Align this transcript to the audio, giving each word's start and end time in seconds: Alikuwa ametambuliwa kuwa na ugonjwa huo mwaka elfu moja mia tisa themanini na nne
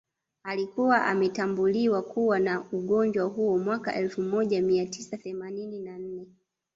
Alikuwa 0.43 1.05
ametambuliwa 1.05 2.01
kuwa 2.01 2.39
na 2.39 2.63
ugonjwa 2.71 3.25
huo 3.25 3.57
mwaka 3.57 3.95
elfu 3.95 4.21
moja 4.21 4.61
mia 4.61 4.85
tisa 4.85 5.17
themanini 5.17 5.79
na 5.79 5.97
nne 5.99 6.27